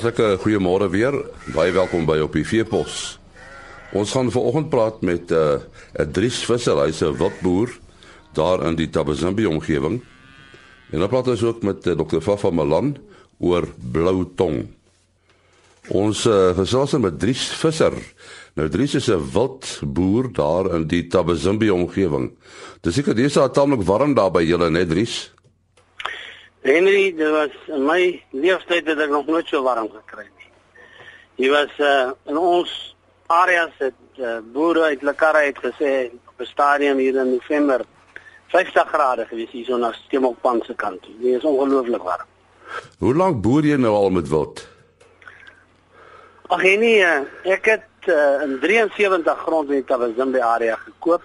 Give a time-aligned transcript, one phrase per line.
[0.00, 1.12] Hartlike goeiemôre weer.
[1.52, 3.18] Baie welkom by op die Veepos.
[3.92, 5.60] Ons gaan vanoggend praat met 'n uh,
[6.00, 7.68] 'n Dries Visser, hy's 'n wildboer
[8.32, 10.00] daar in die Tabazimbi omgewing.
[10.90, 12.20] En dan praat ons ook met uh, Dr.
[12.20, 12.96] Fafa Malan
[13.38, 14.68] oor blou tong.
[15.88, 17.92] Ons uh, gesels met Dries Visser.
[18.54, 22.30] Nou Dries is 'n wildboer daar in die Tabazimbi omgewing.
[22.80, 25.30] Dis seker dis al tamelik warm daar by julle, net Dries.
[26.60, 30.48] Henry, dit was in my lewenstyd het ek nog nooit so warm gekry nie.
[31.40, 32.96] Hier was uh in ons
[33.32, 37.84] areas het uh, boere uit Lekara het gesê op 'n stadium hier in November
[38.52, 41.02] 50 grade gewees hier so na Stemokpan se kant.
[41.20, 42.26] Dit is ongelooflik warm.
[42.98, 44.68] Hoe lank boer jy nou al met wild?
[46.50, 47.06] Ag nee,
[47.42, 51.22] ek het uh, in 73 grond in die Tabazimbi area gekoop.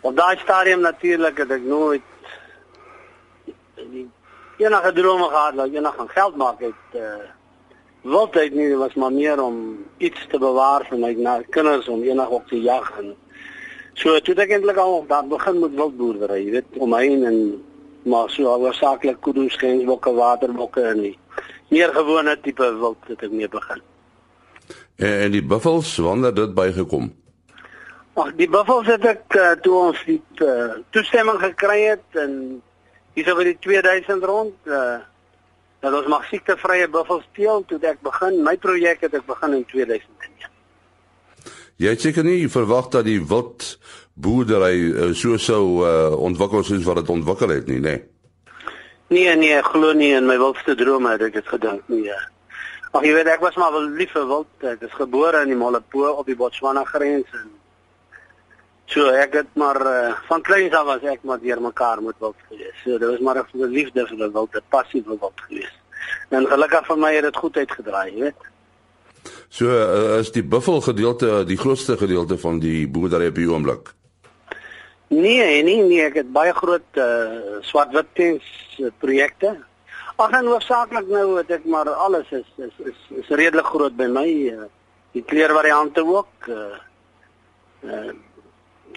[0.00, 2.02] Op daai stadium natuurlik het ek nooit
[4.56, 7.24] enige drome gehad dat eendag gaan geld maak het uh
[8.06, 9.56] wildheid nie was maar meer om
[9.98, 13.14] iets te bewaar vir my na kinders om eendag op te jag en
[13.94, 17.40] so toe ek eintlik al daar begin met wildboerdery jy weet om my en
[18.06, 21.16] maar so hoofsaaklik kudu's gensbokke waterbokke en nie
[21.68, 23.82] meer gewone tipe wild het ek mee begin.
[24.96, 27.10] En, en die buffels wanneer dit bygekom?
[28.16, 32.38] Ag die buffels het ek uh, toe ons die uh, toestemming gekry het en
[33.16, 34.96] Hier oor die 2000 rond uh
[35.84, 39.64] dat ons mag siektevrye buffels teel toe ek begin my projek het ek begin in
[39.70, 40.48] 2001.
[41.76, 43.66] Jy het seker nie verwag dat die wild
[44.16, 47.92] boerdery uh, so sou uh, ontwikkel soos wat dit ontwikkel het nie, nê?
[47.92, 49.20] Nee.
[49.20, 52.06] nee nee, glo nie in my wildste drome het ek dit gedink nie.
[52.08, 52.18] Ja.
[52.96, 54.50] Ag jy weet ek was maar wel lief vir wild.
[54.64, 57.52] Ek is gebore in die Molopo op die Botswana grens en
[58.86, 62.36] So ek het maar uh, van kleins af was ek maar deur mekaar met wild
[62.48, 62.76] gewees.
[62.84, 65.74] So dit was maar 'n liefde vir die wild, 'n passie vir wild gewees.
[66.30, 68.42] En gelukkig vir my het dit goed uitgedraai, jy weet.
[69.48, 73.94] So uh, is die buffel gedeelte die grootste gedeelte van die boerdery op die oomblik.
[75.08, 78.44] Nee, nee, nee, ek het baie groot uh, swart-wit tens
[78.98, 79.56] projekte.
[80.16, 84.06] Ag en hoofsaaklik nou het ek maar alles is is is, is redelik groot by
[84.06, 84.28] my.
[84.50, 84.70] Uh,
[85.12, 86.48] die kleurvariante ook.
[86.48, 86.78] Uh,
[87.84, 88.14] uh,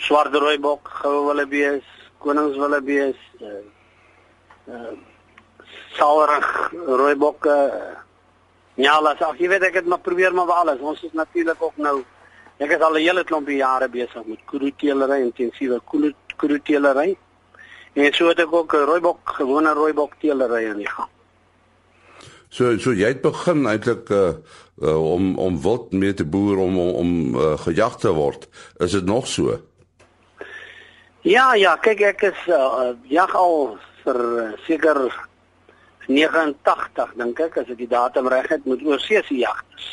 [0.05, 1.85] swart rooibok, goue wildebees,
[2.23, 3.61] koningswildebees, uh
[4.73, 4.95] uh
[5.97, 6.47] saurig
[6.85, 7.55] rooibokke,
[8.79, 10.79] nyala, so jy weet ek het maar probeer maar alles.
[10.79, 11.97] Ons is natuurlik ook nou
[12.59, 15.81] ek is al 'n hele klompie jare besig met kuruteelery, intensiewe
[16.37, 17.17] kuruteelery.
[17.93, 21.09] En so het ek ook rooibok, gewone rooibok teelery aan die gang.
[22.49, 24.33] So so jy het begin eintlik uh,
[24.81, 28.47] om om wild mee te boer om om, om uh, gejag te word.
[28.77, 29.59] Is dit nog so?
[31.27, 33.73] Ja, ja, kyk ek is uh, jag al
[34.05, 35.01] vir uh, seker
[36.07, 39.89] 89 dink ek as ek die datum reg het met oorseese jagters.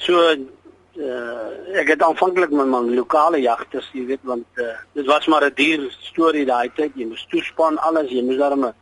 [0.00, 5.28] So uh, ek het aanvanklik met my lokale jagters, jy weet, want uh, dit was
[5.28, 6.96] maar 'n duur storie daai tyd.
[6.96, 8.72] Jy moes toespan alles, jy moes daarmee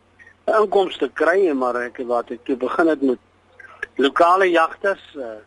[0.47, 3.19] 'n inkomste kry, maar ek wat ek toe begin het met
[3.99, 5.43] lokale jagters, uh,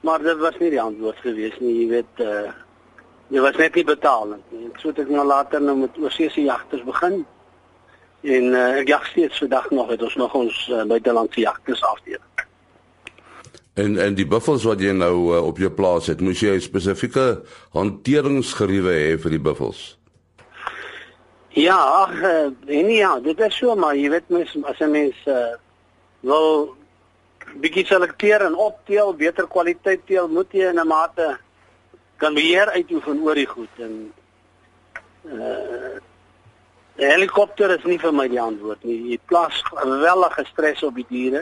[0.00, 2.52] maar dit was nie die antwoord gewees nie, jy weet uh,
[3.32, 4.68] Jy was net nie betalend nie.
[4.80, 7.24] So het ek nou later nou met oorsese jagters begin.
[8.24, 12.44] En uh, ek jag steeds vandag nog het ons nog ons uh, buitelandse jagters afdeling.
[13.74, 17.42] En en die buffels wat jy nou uh, op jou plaas het, moes jy spesifieke
[17.74, 19.82] hanteringsgeriewe hê vir die buffels.
[21.54, 25.18] Ja, ag, uh, nee ja, dit is so maar jy weet mens as 'n mens
[25.26, 25.56] uh,
[26.20, 26.76] wil
[27.62, 31.36] bietjie selekteer en opteel, beter kwaliteit teel, moet jy in 'n mate
[32.24, 33.94] kan beheer uitoefen oor die goed en
[35.28, 35.94] uh
[36.94, 39.00] die helikopter is nie vir my die antwoord nie.
[39.10, 41.40] Jy plaas geweldige stres op die diere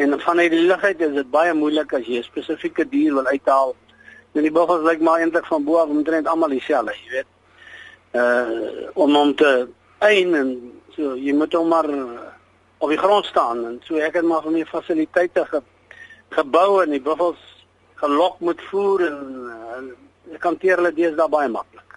[0.00, 3.74] en vanuit die lugheid is dit baie moeilik as jy 'n spesifieke dier wil uithaal.
[4.32, 7.30] En die buffels lyk maar eintlik van bo af omtrent almal dieselfde, jy weet.
[8.22, 9.68] Uh om om te
[9.98, 10.48] ein en
[10.96, 11.90] so jy moet hom maar
[12.78, 15.62] op die grond staan en so ek het maar van die fasiliteite ge,
[16.30, 17.49] gebou en die buffels
[18.00, 19.18] gelok moet voer en
[19.50, 21.96] uh, ek hanteer hulle deesdae baie maklik.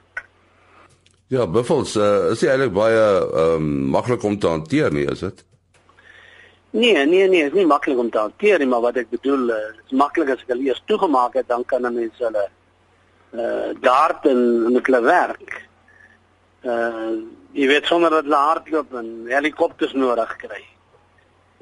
[1.33, 5.45] Ja, buffels uh, is eintlik baie ehm um, maklik om te hanteer nie, is dit?
[6.73, 9.71] Nee, nee, nee, is nie maklik om te hanteer nie, maar wat ek bedoel, uh,
[9.85, 12.49] is maklik as ek hulle eers toegemaak het, dan kan 'n mens hulle
[13.33, 15.55] uh dart en met hulle werk.
[16.61, 17.17] Uh
[17.53, 20.61] jy weet sonder dat hulle hardloop en helikopters nodig kry.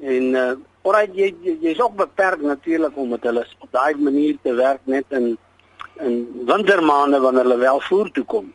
[0.02, 0.52] En uh
[0.82, 1.28] Alright, jy
[1.62, 5.36] jy's ook beperk natuurlik om met hulle op daai manier te werk net in
[6.02, 6.16] in
[6.46, 8.48] wintermaande wanneer hulle wel voer toe kom.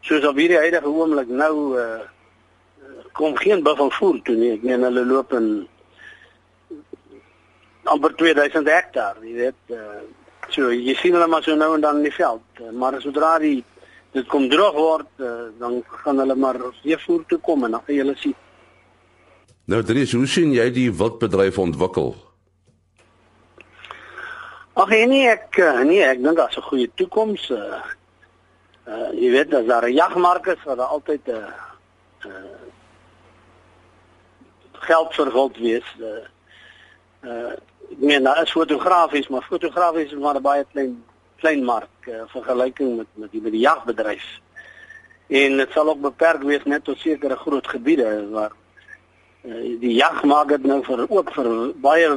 [0.00, 2.00] Soos op hierdie huidige oomblik nou uh
[3.18, 4.52] kom geen buffel voer toe nie.
[4.56, 5.48] Ek meen hulle loop in
[7.88, 9.72] amper 2000 hektaar, jy weet.
[9.74, 10.02] Uh,
[10.54, 13.36] so jy sien hulle maar so nou en dan in die veld, uh, maar sodra
[13.42, 13.62] die
[14.16, 17.84] dit kom droog word, uh, dan gaan hulle maar weer voer toe kom en dan
[17.86, 18.36] gaan jy sien.
[19.68, 22.14] Nou Dries, hoe sien jy die wildbedryf ontwikkel?
[24.80, 27.50] Ag nee, ek nee, ek dink daar's 'n goeie toekoms.
[27.50, 27.82] Uh,
[28.88, 31.28] uh weet dat daar 'n jagmark is daar altyd
[34.72, 35.88] geld vir wild wees.
[36.00, 36.24] Uh,
[37.28, 37.52] uh
[37.98, 41.04] meen daar is maar fotografies is maar 'n baie klein
[41.36, 44.40] klein mark uh, met met die met die.
[45.28, 48.52] En dit sal ook beperk wees net tot sekere groot gebiede waar
[49.80, 51.48] die jag maak dit nou vir ook vir
[51.84, 52.08] baie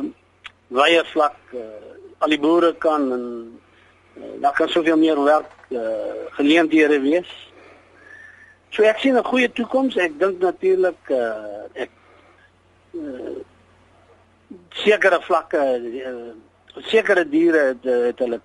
[0.72, 1.62] wye vlak uh,
[2.19, 3.25] al die boere kan en
[4.18, 7.31] uh, daar kan soveel meer werk uh, geleenthede wees.
[8.72, 9.98] So ek sien 'n goeie toekoms.
[9.98, 11.92] Ek dink natuurlik uh, ek
[12.95, 13.39] uh,
[14.83, 16.31] sekere vlakke uh,
[16.88, 18.39] sekere diere het, het hulle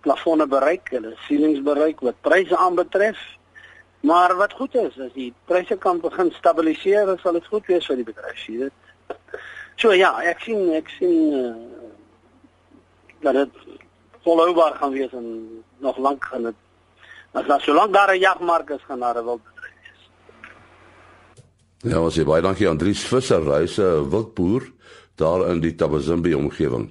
[0.00, 3.18] plafonne bereik, hulle ceilings bereik wat pryse aanbetref.
[4.06, 7.98] Maar wat goed is, as die pryse kan begin stabiliseer, sal dit goed wees vir
[7.98, 9.16] die bedryf, sien dit.
[9.82, 11.48] So ja, ek sien ek sien uh,
[13.26, 13.58] dat dit
[14.26, 15.26] volhoubaar gaan wees en
[15.82, 16.62] nog lank gaan dit
[17.36, 20.02] as daar so lank daar 'n jagmark is gaan daar 'n wildbedryf wees.
[21.92, 24.72] Ja, ons sê baie dankie aan Dries Visser, hy's 'n wildboer
[25.14, 26.90] daar in die Tabazimbi omgewing.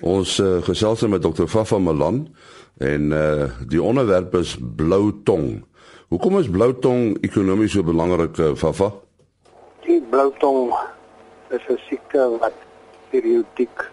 [0.00, 1.46] Ons uh, gesels met Dr.
[1.46, 2.28] Fafa Malan
[2.78, 5.64] en uh die onderwerp is blou tong.
[6.08, 8.92] Hoekom is blou tong ekonomies so belangrik, uh, Fafa?
[9.86, 10.74] Die blou tong
[11.48, 12.52] is 'n siekte wat
[13.10, 13.90] periodiek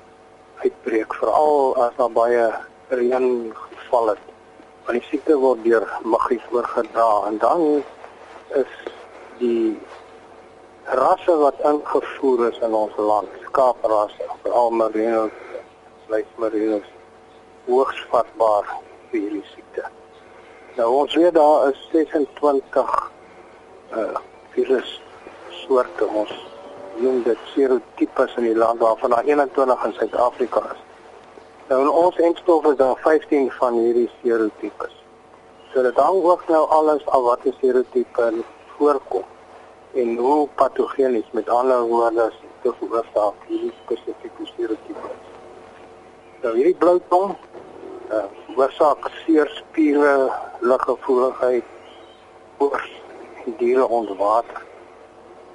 [0.63, 2.51] uitbreek, veral as daar baie
[2.89, 4.24] reën geval het.
[4.85, 7.83] Want die siekte word deur muggies oorgedra en dan
[8.56, 8.74] is
[9.38, 9.80] die
[10.83, 15.30] rasse wat ingevoer is in ons land, skaaprasse, veral merino
[16.07, 16.93] vleismarinos
[17.65, 18.68] hoogs vatbaar
[19.12, 19.88] vir hierdie siekte.
[20.75, 22.95] Nou ons weet daar is 26
[23.94, 24.21] uh
[24.54, 24.89] virus
[25.50, 26.33] soorte ons
[27.01, 30.81] noem dit serotipes in die land waarvan daar 21 in Suid-Afrika is.
[31.69, 34.98] Nou in ons enstof is daar 15 van hierdie serotipes.
[35.74, 38.33] So dit hang ook nou alles af wat die serotipe
[38.75, 39.25] voorkom
[39.94, 42.31] en hoe patogenies met ander woorde
[42.62, 45.09] te veroorsaak hierdie spesifieke serotipe.
[46.42, 47.36] Nou hierdie blou tong
[48.13, 50.31] uh oorsaak seer spiere,
[50.62, 51.65] liggevoeligheid,
[52.57, 52.89] oors,
[53.57, 54.62] diere onder water.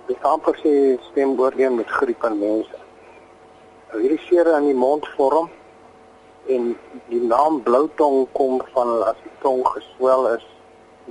[0.09, 0.73] Dit amper sê
[1.11, 2.81] stem ooreen met griep aan mense.
[3.91, 5.51] Nou hierdie seer in die mond vorm
[6.55, 6.73] en
[7.13, 10.47] die naam blou tong kom van as die tong geswel is,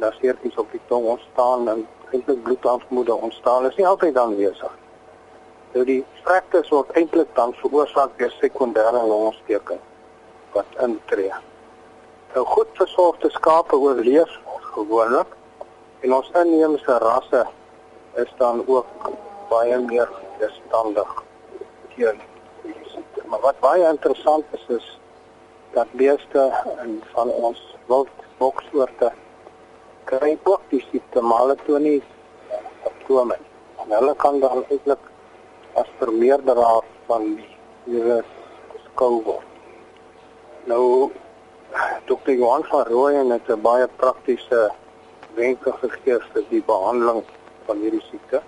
[0.02, 3.64] dan seertjies op die tong ontstaan en eintlik bloedaanvoer ontstaan.
[3.64, 4.74] Dit is nie altyd dan weesig.
[5.74, 9.80] Nou die fraktus word eintlik dan veroorsaak deur sekondêre longontsteking
[10.54, 11.34] wat intree.
[12.34, 14.34] Nou goed versorgde skape oorleef
[14.74, 15.36] gewoonlik
[16.06, 17.46] en ons inheemse rasse
[18.24, 19.10] is dan ook
[19.50, 20.10] baie meer
[20.40, 21.14] bestandig
[21.96, 22.20] teen
[22.64, 23.24] hierdie siekte.
[23.26, 24.92] Maar wat baie interessant is is
[25.74, 29.12] dat beeste en van ons wild boksoorte
[30.10, 32.00] kry ook die siekte maar hulle toon nie
[33.08, 33.38] simptome.
[33.88, 35.00] Hulle kan dan eintlik
[35.80, 37.52] as vermeerderaar van die
[37.86, 38.32] virus
[38.74, 39.47] geskou word.
[40.68, 41.12] Nou
[42.06, 42.32] Dr.
[42.32, 44.72] Johan van Rooyen het 'n baie praktiese
[45.36, 47.24] wenke gegee vir die behandeling
[47.66, 48.42] van hierdie siekte.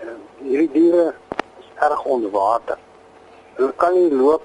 [0.00, 1.14] En hierdie diere
[1.58, 2.78] is erg onder water.
[3.54, 4.42] Hulle kan nie loop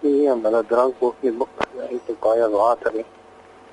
[0.00, 1.32] nie en hulle drink ook nie
[1.88, 3.06] eintlik baie water nie.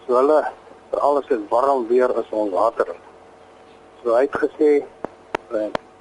[0.06, 0.44] So hulle
[0.92, 2.96] alles is warm weer as ons water.
[4.04, 4.86] So hy het gesê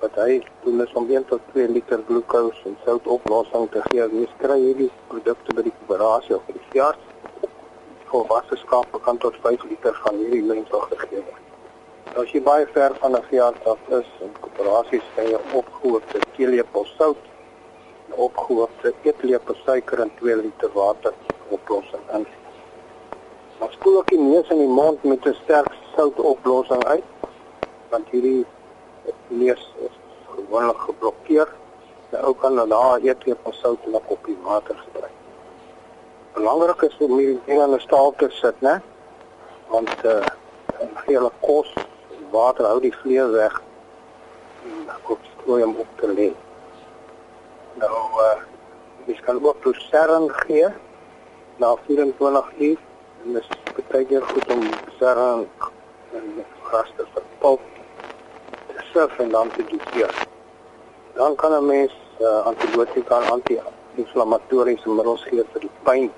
[0.03, 4.07] wat hy doen is om 1 tot 2 liter glucose en soutoplossing te gee.
[4.11, 7.05] Jy kry hierdie produkte by die koöperasie of by die veearts.
[8.11, 12.17] Vir wasse skape kan tot 5 liter van hierdie mensel gegee word.
[12.19, 16.89] As jy baie ver van 'n veearts af is, en koöperasies sê jy opgehoopte teelepel
[16.97, 17.23] sout,
[18.27, 21.15] opgehoopte eetlepel suiker en 2 liter water
[21.49, 22.27] oplossing in.
[23.61, 27.05] Maar spoel ook die neus en die mond met 'n sterk soutoplossing uit
[27.91, 28.45] want hierdie
[29.29, 29.99] neus is
[30.35, 31.49] gewoonlik geblokkeer.
[32.11, 35.17] Nou ou kan dan daar eetlepel sout en 'n koppie water gebruik.
[36.33, 38.81] Belangrik is om hierdie ding aan 'n staal te sit, né?
[39.69, 40.27] Want eh
[40.81, 41.75] uh, hulle kos,
[42.31, 43.63] water hou die vlees weg.
[44.87, 46.33] Dan kom strooi om op te lê.
[47.75, 48.43] Nou eh uh,
[49.07, 50.69] jy kan ook lucerne gee
[51.57, 52.79] na 24 uur.
[53.25, 53.43] En dit
[53.77, 55.47] is baie keer goed om lucerne
[56.13, 57.72] en gras te verpulp
[58.93, 60.27] surf en dan te doseer.
[61.15, 66.11] Dan kan 'n mens uh, antibiotika en anti-inflammatoriese middels gee vir die pyn.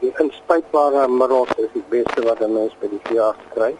[0.00, 3.76] Die inspuitbare middels is die beste wat 'n mens by die veearts kry.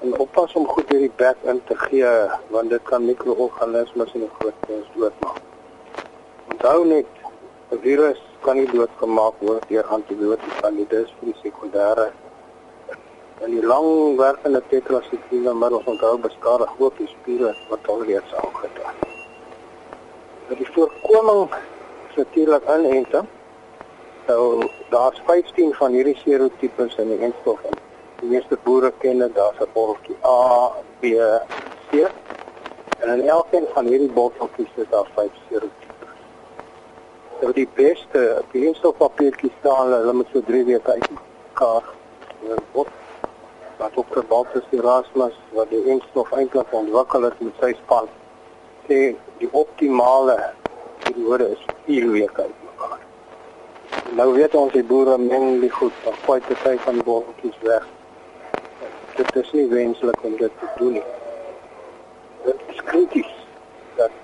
[0.00, 2.12] En oppas om goed hierdie bek in te gee
[2.48, 5.40] want dit kan mikroorganismes in die groot mens doodmaak.
[6.50, 7.06] Onthou net
[7.70, 10.86] 'n virus kan nie doodgemaak word deur antibiotika nie.
[10.88, 12.12] Dit is vir die sekondêre
[13.40, 19.02] en die lang werkende tetrasikline middels onthou beskadig ook die spiere wat alreeds aangetref.
[20.48, 21.52] Vir die voorkoming
[22.18, 23.26] natuurlik inenting.
[24.26, 27.60] Nou daar's 15 van hierdie serotipes in die enstof.
[28.20, 31.04] Die meeste boere ken dit, daar's 'n botteltjie A, B,
[31.90, 32.10] C.
[32.98, 36.18] En in elkeen van hierdie botteltjies is daar 5 serotipes.
[37.40, 41.84] Nou die beste, die enstofpapiertjies staan hulle moet so 3 weke uitmekaar
[42.72, 42.88] word
[43.78, 48.08] wat ook Baltus Erasmus wat die enstof eintlik ontwikkel het met sy span
[48.88, 48.98] sê
[49.38, 50.36] die optimale
[51.04, 53.00] periode is 4 weke uitmekaar.
[54.16, 57.58] Nou weet ons die boere meng die goed, dan gooi dit tyd van die botteltjies
[57.66, 57.86] weg.
[59.18, 61.04] Dit is nie wenslik om dit te doen nie.
[62.46, 63.34] Dit is krities
[64.00, 64.14] dat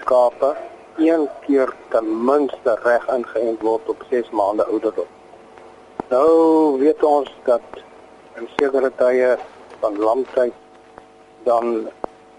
[0.00, 0.54] skape
[0.98, 5.10] een keer ten minste reg ingeënt word op 6 maande ouderdom.
[6.08, 7.82] Nou weet ons dat
[8.38, 9.36] in sekere tye
[9.80, 10.54] van lamtyd
[11.46, 11.88] dan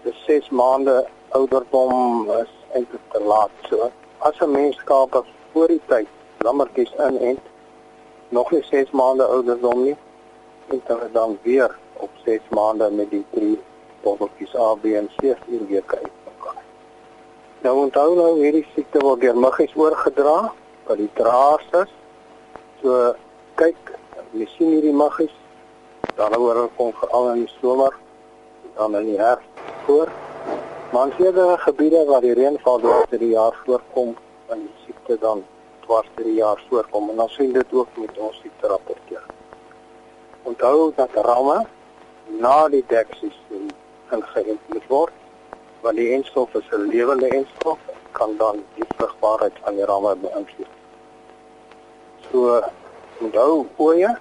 [0.04, 0.94] die 6 maande
[1.36, 3.50] ouderdom is eintlik te laat.
[3.68, 7.44] So as 'n mens skape voor die tyd lammetjies inent
[8.28, 9.96] nog nie 6 maande ouderdom nie
[10.68, 13.58] en dan weer op 6 maande met die drie
[14.02, 16.20] botteltjies A, B en C vier weke uit.
[17.62, 20.52] Nou onthou nou hierdie siekte word deur muggies oorgedra,
[20.86, 21.92] wat die draers is.
[22.80, 23.14] So
[23.54, 23.98] kyk,
[24.32, 25.34] jy sien hierdie muggies
[26.20, 27.94] dan oor kom veral in die somer
[28.76, 29.46] dan in die herfs
[29.84, 30.08] voor.
[30.92, 34.16] Maar in sekere gebiede waar die reënval deur die jaar voorkom,
[34.48, 35.44] dan die siekte dan
[35.86, 39.22] dwars deur die jaar voorkom en dan sien dit ook met ons siekte rapporteer.
[40.42, 41.62] Onthou dat ramme
[42.42, 43.70] na die deksisteem
[44.10, 45.16] ingeënt moet word
[45.80, 47.78] want die enstof is 'n lewende enstof
[48.12, 50.74] kan dan die vrugbaarheid van die ramme beïnvloed.
[52.30, 52.60] So
[53.20, 54.12] onthou oeye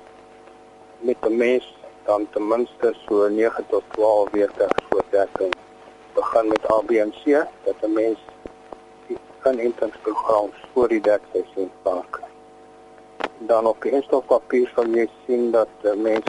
[1.00, 1.78] met 'n mens
[2.10, 5.54] dan ten minste so 9 tot 12 weke voor dekking
[6.13, 7.24] begin met ABNC
[7.63, 8.20] dat 'n mens
[9.08, 12.20] die inentingsprogram voor die dekseisoen maak.
[13.38, 16.25] Dan op die instofpapier sal jy sien dat 'n mens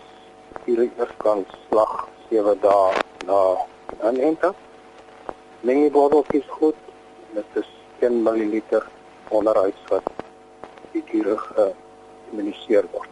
[0.64, 2.92] hierdie kan slag 7 dae
[3.26, 3.40] na
[4.10, 4.54] inenting.
[5.60, 6.78] Meng die botteltjies goed
[7.30, 7.64] met 'n
[7.98, 8.82] 10 ml
[9.28, 10.06] onderuit wat
[10.92, 13.08] die diere geïmmuniseer word.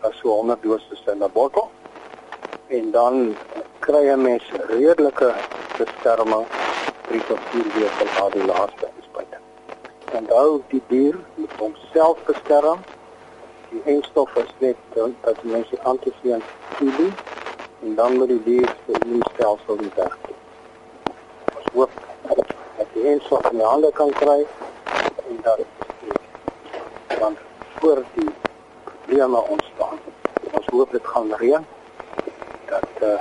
[0.00, 1.70] As so 100 doses in 'n bottel
[2.68, 3.36] en dan
[3.78, 5.34] kry 'n mens redelike
[5.78, 6.46] beskerming
[7.08, 9.42] vir tot 4 weke na die laaste inspuiting.
[10.12, 12.78] En hou die dier moet homself beskerm.
[13.70, 16.42] Die enstof is net dat mens die antivien
[16.78, 17.14] toedien
[17.82, 20.36] en dan moet die dier se immuunstelsel nie nie.
[21.56, 21.90] Ons hoop
[22.76, 24.46] dat die enstof in die hande kan kry
[25.28, 25.58] en dat
[27.18, 27.36] dan
[27.78, 28.30] voor die
[28.84, 29.98] probleme ontstaan.
[30.50, 31.66] Ons hoop dit gaan reën
[33.06, 33.20] uh,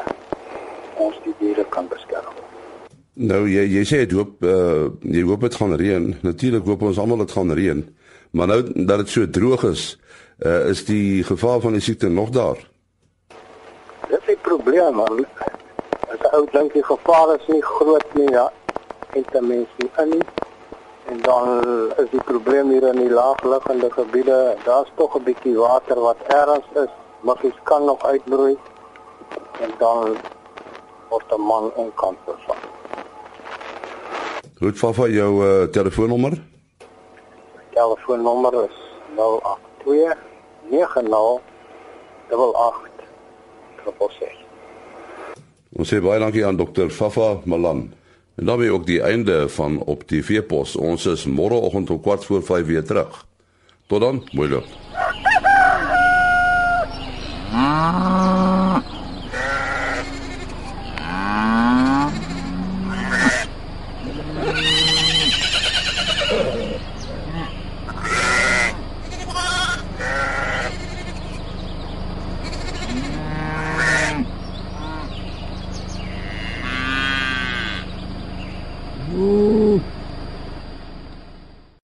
[0.98, 2.34] ons die diere kan beskerm.
[3.16, 6.08] Nou jy jy sê dit hoop uh, jy hoop dit gaan reën.
[6.22, 7.84] Natuurlik hoop ons almal dit gaan reën.
[8.36, 9.84] Maar nou dat dit so droog is,
[10.44, 12.60] uh, is die gevaar van die siekte nog daar.
[14.10, 15.26] Dit is 'n probleem man.
[16.12, 18.52] As ou dink die gevaar is nie groot nie, ja.
[19.14, 20.26] En dan mens nie in nie.
[21.06, 21.64] En dan
[21.98, 26.66] is die probleem hier in die laagliggende gebiede, daar's tog 'n bietjie water wat ergens
[26.74, 28.58] is, maar dit kan nog uitbroei
[29.62, 30.18] en dan
[31.10, 32.56] word 'n man in kanker van.
[34.60, 36.42] Goed, Fafa, jou uh, telefoonnommer?
[37.74, 38.78] Telefoonnommer is
[39.16, 40.18] 082
[40.70, 41.42] 90
[42.30, 42.96] 88
[45.76, 47.94] Ons sê baie dankie aan dokter Fafa Malan.
[48.36, 50.76] En dan by ook die einde van op TV Pos.
[50.76, 53.26] Ons is môreoggend om 4 voor 5 weer terug.
[53.88, 54.66] Tot dan, mooi loop.
[57.52, 58.35] Ah.